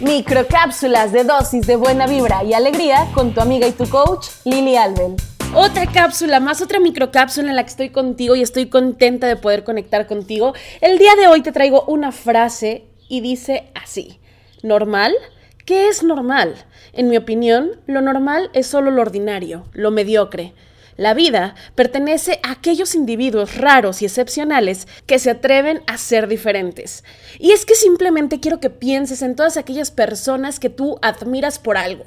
Microcápsulas 0.00 1.10
de 1.10 1.24
dosis 1.24 1.66
de 1.66 1.76
buena 1.76 2.06
vibra 2.06 2.44
y 2.44 2.52
alegría 2.52 3.08
con 3.14 3.32
tu 3.32 3.40
amiga 3.40 3.66
y 3.66 3.72
tu 3.72 3.88
coach, 3.88 4.26
Lili 4.44 4.76
Albel. 4.76 5.16
Otra 5.54 5.86
cápsula 5.86 6.38
más, 6.38 6.60
otra 6.60 6.80
microcápsula 6.80 7.48
en 7.48 7.56
la 7.56 7.62
que 7.62 7.70
estoy 7.70 7.88
contigo 7.88 8.36
y 8.36 8.42
estoy 8.42 8.66
contenta 8.66 9.26
de 9.26 9.36
poder 9.36 9.64
conectar 9.64 10.06
contigo. 10.06 10.52
El 10.82 10.98
día 10.98 11.16
de 11.16 11.28
hoy 11.28 11.40
te 11.40 11.50
traigo 11.50 11.82
una 11.86 12.12
frase 12.12 12.84
y 13.08 13.22
dice 13.22 13.70
así, 13.74 14.20
¿normal? 14.62 15.14
¿Qué 15.64 15.88
es 15.88 16.02
normal? 16.02 16.56
En 16.92 17.08
mi 17.08 17.16
opinión, 17.16 17.70
lo 17.86 18.02
normal 18.02 18.50
es 18.52 18.66
solo 18.66 18.90
lo 18.90 19.00
ordinario, 19.00 19.64
lo 19.72 19.90
mediocre. 19.90 20.52
La 20.96 21.12
vida 21.12 21.54
pertenece 21.74 22.40
a 22.42 22.52
aquellos 22.52 22.94
individuos 22.94 23.56
raros 23.56 24.00
y 24.00 24.06
excepcionales 24.06 24.88
que 25.04 25.18
se 25.18 25.30
atreven 25.30 25.82
a 25.86 25.98
ser 25.98 26.26
diferentes. 26.26 27.04
Y 27.38 27.50
es 27.50 27.66
que 27.66 27.74
simplemente 27.74 28.40
quiero 28.40 28.60
que 28.60 28.70
pienses 28.70 29.20
en 29.20 29.36
todas 29.36 29.58
aquellas 29.58 29.90
personas 29.90 30.58
que 30.58 30.70
tú 30.70 30.98
admiras 31.02 31.58
por 31.58 31.76
algo. 31.76 32.04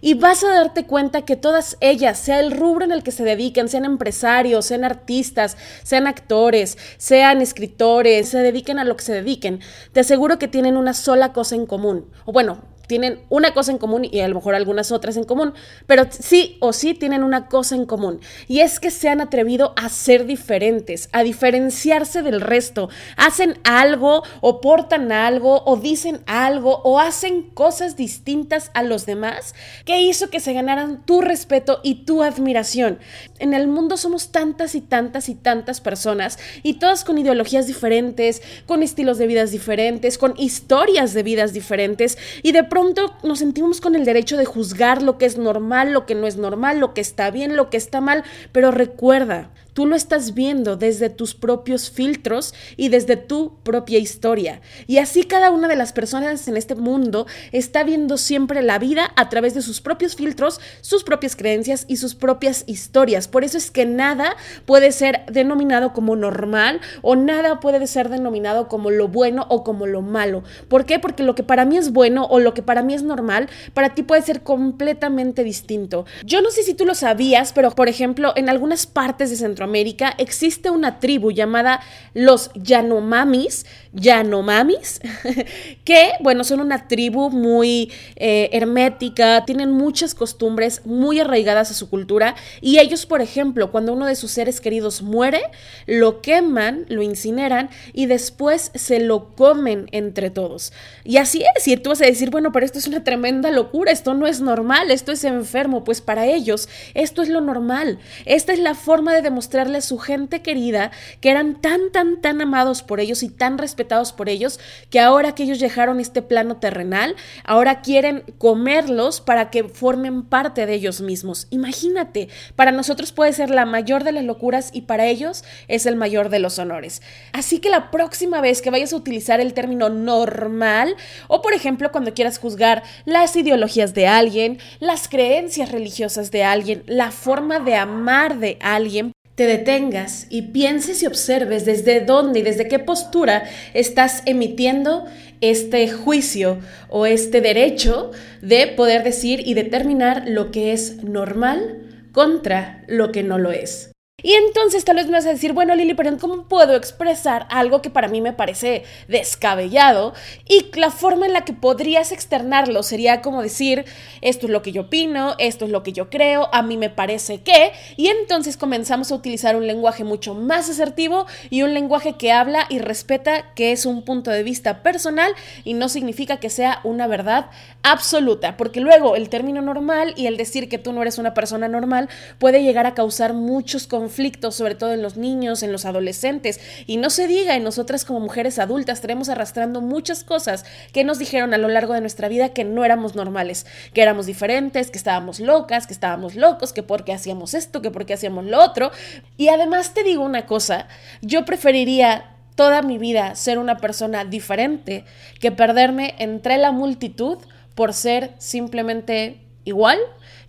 Y 0.00 0.14
vas 0.14 0.42
a 0.42 0.48
darte 0.48 0.86
cuenta 0.86 1.26
que 1.26 1.36
todas 1.36 1.76
ellas, 1.80 2.18
sea 2.18 2.40
el 2.40 2.52
rubro 2.52 2.86
en 2.86 2.92
el 2.92 3.02
que 3.02 3.12
se 3.12 3.24
dediquen, 3.24 3.68
sean 3.68 3.84
empresarios, 3.84 4.64
sean 4.64 4.84
artistas, 4.84 5.58
sean 5.82 6.06
actores, 6.06 6.78
sean 6.96 7.42
escritores, 7.42 8.30
se 8.30 8.38
dediquen 8.38 8.78
a 8.78 8.84
lo 8.84 8.96
que 8.96 9.04
se 9.04 9.12
dediquen, 9.12 9.60
te 9.92 10.00
aseguro 10.00 10.38
que 10.38 10.48
tienen 10.48 10.78
una 10.78 10.94
sola 10.94 11.34
cosa 11.34 11.54
en 11.56 11.66
común. 11.66 12.10
O 12.24 12.32
bueno, 12.32 12.62
tienen 12.90 13.20
una 13.28 13.54
cosa 13.54 13.70
en 13.70 13.78
común 13.78 14.04
y 14.04 14.18
a 14.18 14.26
lo 14.26 14.34
mejor 14.34 14.56
algunas 14.56 14.90
otras 14.90 15.16
en 15.16 15.22
común, 15.22 15.54
pero 15.86 16.08
sí 16.10 16.56
o 16.58 16.72
sí 16.72 16.92
tienen 16.92 17.22
una 17.22 17.46
cosa 17.46 17.76
en 17.76 17.86
común 17.86 18.18
y 18.48 18.62
es 18.62 18.80
que 18.80 18.90
se 18.90 19.08
han 19.08 19.20
atrevido 19.20 19.74
a 19.76 19.88
ser 19.88 20.26
diferentes, 20.26 21.08
a 21.12 21.22
diferenciarse 21.22 22.22
del 22.22 22.40
resto. 22.40 22.88
Hacen 23.16 23.60
algo 23.62 24.24
o 24.40 24.60
portan 24.60 25.12
algo 25.12 25.62
o 25.66 25.76
dicen 25.76 26.22
algo 26.26 26.80
o 26.82 26.98
hacen 26.98 27.42
cosas 27.42 27.96
distintas 27.96 28.72
a 28.74 28.82
los 28.82 29.06
demás 29.06 29.54
que 29.84 30.02
hizo 30.02 30.28
que 30.28 30.40
se 30.40 30.52
ganaran 30.52 31.06
tu 31.06 31.20
respeto 31.20 31.78
y 31.84 32.06
tu 32.06 32.24
admiración. 32.24 32.98
En 33.38 33.54
el 33.54 33.68
mundo 33.68 33.98
somos 33.98 34.32
tantas 34.32 34.74
y 34.74 34.80
tantas 34.80 35.28
y 35.28 35.36
tantas 35.36 35.80
personas 35.80 36.40
y 36.64 36.74
todas 36.80 37.04
con 37.04 37.18
ideologías 37.18 37.68
diferentes, 37.68 38.42
con 38.66 38.82
estilos 38.82 39.18
de 39.18 39.28
vidas 39.28 39.52
diferentes, 39.52 40.18
con 40.18 40.34
historias 40.38 41.14
de 41.14 41.22
vidas 41.22 41.52
diferentes 41.52 42.18
y 42.42 42.50
de 42.50 42.64
pronto 42.64 42.79
pronto 42.80 43.14
nos 43.22 43.40
sentimos 43.40 43.78
con 43.82 43.94
el 43.94 44.06
derecho 44.06 44.38
de 44.38 44.46
juzgar 44.46 45.02
lo 45.02 45.18
que 45.18 45.26
es 45.26 45.36
normal, 45.36 45.92
lo 45.92 46.06
que 46.06 46.14
no 46.14 46.26
es 46.26 46.38
normal, 46.38 46.80
lo 46.80 46.94
que 46.94 47.02
está 47.02 47.30
bien, 47.30 47.54
lo 47.54 47.68
que 47.68 47.76
está 47.76 48.00
mal, 48.00 48.24
pero 48.52 48.70
recuerda, 48.70 49.50
Tú 49.80 49.86
lo 49.86 49.96
estás 49.96 50.34
viendo 50.34 50.76
desde 50.76 51.08
tus 51.08 51.34
propios 51.34 51.90
filtros 51.90 52.52
y 52.76 52.90
desde 52.90 53.16
tu 53.16 53.54
propia 53.62 53.98
historia. 53.98 54.60
Y 54.86 54.98
así 54.98 55.24
cada 55.24 55.50
una 55.50 55.68
de 55.68 55.76
las 55.76 55.94
personas 55.94 56.46
en 56.48 56.58
este 56.58 56.74
mundo 56.74 57.26
está 57.50 57.82
viendo 57.82 58.18
siempre 58.18 58.60
la 58.60 58.78
vida 58.78 59.10
a 59.16 59.30
través 59.30 59.54
de 59.54 59.62
sus 59.62 59.80
propios 59.80 60.16
filtros, 60.16 60.60
sus 60.82 61.02
propias 61.02 61.34
creencias 61.34 61.86
y 61.88 61.96
sus 61.96 62.14
propias 62.14 62.64
historias. 62.66 63.26
Por 63.26 63.42
eso 63.42 63.56
es 63.56 63.70
que 63.70 63.86
nada 63.86 64.36
puede 64.66 64.92
ser 64.92 65.24
denominado 65.32 65.94
como 65.94 66.14
normal 66.14 66.82
o 67.00 67.16
nada 67.16 67.58
puede 67.60 67.86
ser 67.86 68.10
denominado 68.10 68.68
como 68.68 68.90
lo 68.90 69.08
bueno 69.08 69.46
o 69.48 69.64
como 69.64 69.86
lo 69.86 70.02
malo. 70.02 70.44
¿Por 70.68 70.84
qué? 70.84 70.98
Porque 70.98 71.22
lo 71.22 71.34
que 71.34 71.42
para 71.42 71.64
mí 71.64 71.78
es 71.78 71.90
bueno 71.90 72.26
o 72.26 72.38
lo 72.38 72.52
que 72.52 72.62
para 72.62 72.82
mí 72.82 72.92
es 72.92 73.02
normal, 73.02 73.48
para 73.72 73.94
ti 73.94 74.02
puede 74.02 74.20
ser 74.20 74.42
completamente 74.42 75.42
distinto. 75.42 76.04
Yo 76.22 76.42
no 76.42 76.50
sé 76.50 76.64
si 76.64 76.74
tú 76.74 76.84
lo 76.84 76.94
sabías, 76.94 77.54
pero 77.54 77.70
por 77.70 77.88
ejemplo, 77.88 78.34
en 78.36 78.50
algunas 78.50 78.84
partes 78.84 79.30
de 79.30 79.36
Centro 79.36 79.69
Existe 80.18 80.70
una 80.70 80.98
tribu 81.00 81.30
llamada 81.30 81.80
los 82.14 82.50
Yanomamis, 82.54 83.66
Yanomamis, 83.92 85.00
que, 85.84 86.12
bueno, 86.20 86.44
son 86.44 86.60
una 86.60 86.88
tribu 86.88 87.30
muy 87.30 87.92
eh, 88.16 88.50
hermética, 88.52 89.44
tienen 89.44 89.72
muchas 89.72 90.14
costumbres 90.14 90.84
muy 90.84 91.20
arraigadas 91.20 91.70
a 91.70 91.74
su 91.74 91.88
cultura 91.88 92.34
y 92.60 92.78
ellos, 92.78 93.06
por 93.06 93.20
ejemplo, 93.20 93.70
cuando 93.70 93.92
uno 93.92 94.06
de 94.06 94.16
sus 94.16 94.30
seres 94.30 94.60
queridos 94.60 95.02
muere, 95.02 95.42
lo 95.86 96.20
queman, 96.20 96.86
lo 96.88 97.02
incineran 97.02 97.70
y 97.92 98.06
después 98.06 98.70
se 98.74 99.00
lo 99.00 99.34
comen 99.34 99.86
entre 99.92 100.30
todos. 100.30 100.72
Y 101.04 101.16
así 101.18 101.44
es, 101.56 101.66
y 101.68 101.76
tú 101.76 101.90
vas 101.90 102.02
a 102.02 102.06
decir, 102.06 102.30
bueno, 102.30 102.52
pero 102.52 102.66
esto 102.66 102.78
es 102.78 102.86
una 102.86 103.04
tremenda 103.04 103.50
locura, 103.50 103.92
esto 103.92 104.14
no 104.14 104.26
es 104.26 104.40
normal, 104.40 104.90
esto 104.90 105.12
es 105.12 105.24
enfermo, 105.24 105.84
pues 105.84 106.00
para 106.00 106.26
ellos 106.26 106.68
esto 106.94 107.22
es 107.22 107.28
lo 107.28 107.40
normal, 107.40 107.98
esta 108.24 108.52
es 108.52 108.58
la 108.58 108.74
forma 108.74 109.14
de 109.14 109.22
demostrar 109.22 109.49
a 109.58 109.80
su 109.80 109.98
gente 109.98 110.42
querida 110.42 110.90
que 111.20 111.30
eran 111.30 111.60
tan, 111.60 111.90
tan, 111.92 112.20
tan 112.20 112.40
amados 112.40 112.82
por 112.82 113.00
ellos 113.00 113.22
y 113.22 113.28
tan 113.28 113.58
respetados 113.58 114.12
por 114.12 114.28
ellos 114.28 114.60
que 114.90 115.00
ahora 115.00 115.34
que 115.34 115.42
ellos 115.42 115.58
llegaron 115.58 115.98
a 115.98 116.02
este 116.02 116.22
plano 116.22 116.56
terrenal, 116.56 117.16
ahora 117.44 117.80
quieren 117.80 118.22
comerlos 118.38 119.20
para 119.20 119.50
que 119.50 119.64
formen 119.64 120.22
parte 120.22 120.66
de 120.66 120.74
ellos 120.74 121.00
mismos. 121.00 121.46
Imagínate, 121.50 122.28
para 122.56 122.72
nosotros 122.72 123.12
puede 123.12 123.32
ser 123.32 123.50
la 123.50 123.66
mayor 123.66 124.04
de 124.04 124.12
las 124.12 124.24
locuras 124.24 124.70
y 124.72 124.82
para 124.82 125.06
ellos 125.06 125.44
es 125.68 125.86
el 125.86 125.96
mayor 125.96 126.28
de 126.28 126.38
los 126.38 126.58
honores. 126.58 127.02
Así 127.32 127.58
que 127.58 127.70
la 127.70 127.90
próxima 127.90 128.40
vez 128.40 128.62
que 128.62 128.70
vayas 128.70 128.92
a 128.92 128.96
utilizar 128.96 129.40
el 129.40 129.54
término 129.54 129.88
normal 129.88 130.96
o 131.28 131.42
por 131.42 131.52
ejemplo 131.52 131.90
cuando 131.90 132.14
quieras 132.14 132.38
juzgar 132.38 132.82
las 133.04 133.34
ideologías 133.36 133.94
de 133.94 134.06
alguien, 134.06 134.58
las 134.78 135.08
creencias 135.08 135.72
religiosas 135.72 136.30
de 136.30 136.44
alguien, 136.44 136.82
la 136.86 137.10
forma 137.10 137.58
de 137.58 137.74
amar 137.74 138.38
de 138.38 138.58
alguien, 138.60 139.12
te 139.34 139.46
detengas 139.46 140.26
y 140.28 140.42
pienses 140.42 141.02
y 141.02 141.06
observes 141.06 141.64
desde 141.64 142.00
dónde 142.00 142.40
y 142.40 142.42
desde 142.42 142.68
qué 142.68 142.78
postura 142.78 143.44
estás 143.72 144.22
emitiendo 144.26 145.06
este 145.40 145.88
juicio 145.90 146.58
o 146.88 147.06
este 147.06 147.40
derecho 147.40 148.10
de 148.42 148.66
poder 148.66 149.02
decir 149.02 149.42
y 149.44 149.54
determinar 149.54 150.24
lo 150.26 150.50
que 150.50 150.72
es 150.72 151.02
normal 151.02 151.86
contra 152.12 152.84
lo 152.86 153.12
que 153.12 153.22
no 153.22 153.38
lo 153.38 153.50
es. 153.50 153.92
Y 154.22 154.34
entonces 154.34 154.84
tal 154.84 154.96
vez 154.96 155.06
me 155.06 155.12
vas 155.12 155.26
a 155.26 155.30
decir, 155.30 155.52
bueno 155.52 155.74
Lili, 155.74 155.94
pero 155.94 156.16
¿cómo 156.18 156.44
puedo 156.44 156.76
expresar 156.76 157.46
algo 157.50 157.82
que 157.82 157.90
para 157.90 158.08
mí 158.08 158.20
me 158.20 158.32
parece 158.32 158.84
descabellado? 159.08 160.14
Y 160.48 160.66
la 160.74 160.90
forma 160.90 161.26
en 161.26 161.32
la 161.32 161.44
que 161.44 161.52
podrías 161.52 162.12
externarlo 162.12 162.82
sería 162.82 163.22
como 163.22 163.42
decir, 163.42 163.84
esto 164.20 164.46
es 164.46 164.52
lo 164.52 164.62
que 164.62 164.72
yo 164.72 164.82
opino, 164.82 165.34
esto 165.38 165.64
es 165.64 165.70
lo 165.70 165.82
que 165.82 165.92
yo 165.92 166.10
creo, 166.10 166.48
a 166.52 166.62
mí 166.62 166.76
me 166.76 166.90
parece 166.90 167.40
que, 167.40 167.72
y 167.96 168.08
entonces 168.08 168.56
comenzamos 168.56 169.10
a 169.10 169.14
utilizar 169.14 169.56
un 169.56 169.66
lenguaje 169.66 170.04
mucho 170.04 170.34
más 170.34 170.68
asertivo 170.68 171.26
y 171.48 171.62
un 171.62 171.74
lenguaje 171.74 172.14
que 172.14 172.32
habla 172.32 172.66
y 172.68 172.78
respeta 172.78 173.54
que 173.54 173.72
es 173.72 173.86
un 173.86 174.02
punto 174.04 174.30
de 174.30 174.42
vista 174.42 174.82
personal 174.82 175.32
y 175.64 175.74
no 175.74 175.88
significa 175.88 176.38
que 176.38 176.50
sea 176.50 176.80
una 176.84 177.06
verdad 177.06 177.46
absoluta, 177.82 178.56
porque 178.56 178.80
luego 178.80 179.16
el 179.16 179.28
término 179.28 179.62
normal 179.62 180.14
y 180.16 180.26
el 180.26 180.36
decir 180.36 180.68
que 180.68 180.78
tú 180.78 180.92
no 180.92 181.02
eres 181.02 181.18
una 181.18 181.34
persona 181.34 181.68
normal 181.68 182.08
puede 182.38 182.62
llegar 182.62 182.86
a 182.86 182.94
causar 182.94 183.32
muchos 183.32 183.86
conflictos 183.86 184.09
conflictos, 184.10 184.56
sobre 184.56 184.74
todo 184.74 184.92
en 184.92 185.02
los 185.02 185.16
niños, 185.16 185.62
en 185.62 185.70
los 185.70 185.84
adolescentes. 185.84 186.58
Y 186.88 186.96
no 186.96 187.10
se 187.10 187.28
diga, 187.28 187.54
en 187.54 187.62
nosotras 187.62 188.04
como 188.04 188.18
mujeres 188.18 188.58
adultas 188.58 189.00
tenemos 189.00 189.28
arrastrando 189.28 189.80
muchas 189.80 190.24
cosas 190.24 190.64
que 190.92 191.04
nos 191.04 191.20
dijeron 191.20 191.54
a 191.54 191.58
lo 191.58 191.68
largo 191.68 191.94
de 191.94 192.00
nuestra 192.00 192.26
vida 192.26 192.48
que 192.48 192.64
no 192.64 192.84
éramos 192.84 193.14
normales, 193.14 193.66
que 193.94 194.02
éramos 194.02 194.26
diferentes, 194.26 194.90
que 194.90 194.98
estábamos 194.98 195.38
locas, 195.38 195.86
que 195.86 195.92
estábamos 195.92 196.34
locos, 196.34 196.72
que 196.72 196.82
porque 196.82 197.12
hacíamos 197.12 197.54
esto, 197.54 197.82
que 197.82 197.92
porque 197.92 198.14
hacíamos 198.14 198.46
lo 198.46 198.60
otro. 198.60 198.90
Y 199.36 199.46
además 199.46 199.94
te 199.94 200.02
digo 200.02 200.24
una 200.24 200.44
cosa, 200.44 200.88
yo 201.22 201.44
preferiría 201.44 202.34
toda 202.56 202.82
mi 202.82 202.98
vida 202.98 203.36
ser 203.36 203.60
una 203.60 203.76
persona 203.76 204.24
diferente 204.24 205.04
que 205.38 205.52
perderme 205.52 206.16
entre 206.18 206.58
la 206.58 206.72
multitud 206.72 207.38
por 207.76 207.94
ser 207.94 208.32
simplemente 208.38 209.38
igual 209.70 209.98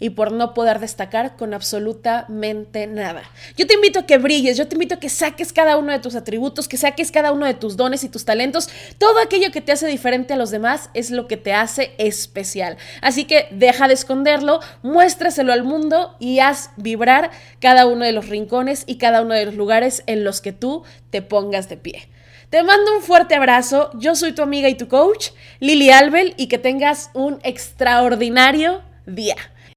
y 0.01 0.09
por 0.09 0.31
no 0.31 0.53
poder 0.53 0.79
destacar 0.79 1.37
con 1.37 1.53
absolutamente 1.53 2.87
nada. 2.87 3.23
Yo 3.55 3.67
te 3.67 3.75
invito 3.75 3.99
a 3.99 4.05
que 4.05 4.17
brilles, 4.17 4.57
yo 4.57 4.67
te 4.67 4.75
invito 4.75 4.95
a 4.95 4.99
que 4.99 5.09
saques 5.09 5.53
cada 5.53 5.77
uno 5.77 5.91
de 5.91 5.99
tus 5.99 6.15
atributos, 6.15 6.67
que 6.67 6.75
saques 6.75 7.11
cada 7.11 7.31
uno 7.31 7.45
de 7.45 7.53
tus 7.53 7.77
dones 7.77 8.03
y 8.03 8.09
tus 8.09 8.25
talentos. 8.25 8.69
Todo 8.97 9.19
aquello 9.19 9.51
que 9.51 9.61
te 9.61 9.71
hace 9.71 9.87
diferente 9.87 10.33
a 10.33 10.37
los 10.37 10.49
demás 10.49 10.89
es 10.93 11.11
lo 11.11 11.27
que 11.27 11.37
te 11.37 11.53
hace 11.53 11.93
especial. 11.99 12.77
Así 13.01 13.25
que 13.25 13.47
deja 13.51 13.87
de 13.87 13.93
esconderlo, 13.93 14.59
muéstraselo 14.81 15.53
al 15.53 15.63
mundo 15.63 16.15
y 16.19 16.39
haz 16.39 16.71
vibrar 16.77 17.29
cada 17.59 17.85
uno 17.85 18.03
de 18.03 18.11
los 18.11 18.27
rincones 18.27 18.83
y 18.87 18.97
cada 18.97 19.21
uno 19.21 19.35
de 19.35 19.45
los 19.45 19.55
lugares 19.55 20.03
en 20.07 20.23
los 20.23 20.41
que 20.41 20.51
tú 20.51 20.83
te 21.11 21.21
pongas 21.21 21.69
de 21.69 21.77
pie. 21.77 22.09
Te 22.49 22.63
mando 22.63 22.93
un 22.97 23.01
fuerte 23.01 23.35
abrazo, 23.35 23.91
yo 23.93 24.13
soy 24.15 24.33
tu 24.33 24.41
amiga 24.41 24.67
y 24.67 24.75
tu 24.75 24.89
coach, 24.89 25.29
Lili 25.59 25.89
Albel, 25.89 26.33
y 26.35 26.47
que 26.47 26.57
tengas 26.57 27.09
un 27.13 27.39
extraordinario 27.43 28.81
día. 29.05 29.35